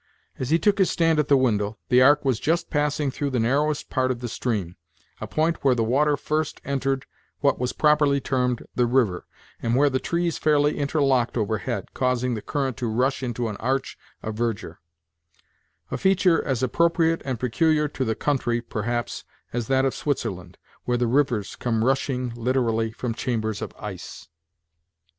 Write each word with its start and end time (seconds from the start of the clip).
As 0.39 0.49
he 0.49 0.57
took 0.57 0.79
his 0.79 0.89
stand 0.89 1.19
at 1.19 1.27
the 1.27 1.37
window, 1.37 1.77
the 1.89 2.01
ark 2.01 2.25
was 2.25 2.39
just 2.39 2.71
passing 2.71 3.11
through 3.11 3.29
the 3.29 3.39
narrowest 3.39 3.91
part 3.91 4.09
of 4.09 4.19
the 4.19 4.27
stream, 4.27 4.75
a 5.19 5.27
point 5.27 5.63
where 5.63 5.75
the 5.75 5.83
water 5.83 6.17
first 6.17 6.59
entered 6.65 7.05
what 7.41 7.59
was 7.59 7.71
properly 7.71 8.19
termed 8.19 8.65
the 8.73 8.87
river, 8.87 9.27
and 9.61 9.75
where 9.75 9.91
the 9.91 9.99
trees 9.99 10.39
fairly 10.39 10.79
interlocked 10.79 11.37
overhead, 11.37 11.89
causing 11.93 12.33
the 12.33 12.41
current 12.41 12.77
to 12.77 12.87
rush 12.87 13.21
into 13.21 13.47
an 13.47 13.57
arch 13.57 13.95
of 14.23 14.33
verdure; 14.33 14.79
a 15.91 15.99
feature 15.99 16.43
as 16.45 16.63
appropriate 16.63 17.21
and 17.23 17.39
peculiar 17.39 17.87
to 17.87 18.03
the 18.03 18.15
country, 18.15 18.59
perhaps, 18.59 19.23
as 19.53 19.67
that 19.67 19.85
of 19.85 19.93
Switzerland, 19.93 20.57
where 20.85 20.97
the 20.97 21.05
rivers 21.05 21.55
come 21.55 21.85
rushing 21.85 22.31
literally 22.33 22.91
from 22.91 23.13
chambers 23.13 23.61
of 23.61 23.71
ice. 23.77 24.29